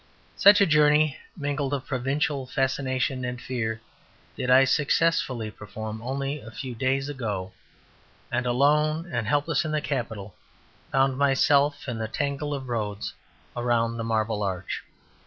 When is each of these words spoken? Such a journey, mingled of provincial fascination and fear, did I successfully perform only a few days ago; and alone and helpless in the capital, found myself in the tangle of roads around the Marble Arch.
Such 0.35 0.59
a 0.61 0.65
journey, 0.65 1.17
mingled 1.37 1.75
of 1.75 1.85
provincial 1.85 2.47
fascination 2.47 3.23
and 3.23 3.39
fear, 3.39 3.81
did 4.35 4.49
I 4.49 4.63
successfully 4.63 5.51
perform 5.51 6.01
only 6.01 6.39
a 6.39 6.49
few 6.49 6.73
days 6.73 7.07
ago; 7.07 7.51
and 8.31 8.47
alone 8.47 9.05
and 9.13 9.27
helpless 9.27 9.63
in 9.63 9.69
the 9.71 9.79
capital, 9.79 10.33
found 10.91 11.19
myself 11.19 11.87
in 11.87 11.99
the 11.99 12.07
tangle 12.07 12.51
of 12.55 12.67
roads 12.67 13.13
around 13.55 13.97
the 13.97 14.03
Marble 14.03 14.41
Arch. 14.41 14.83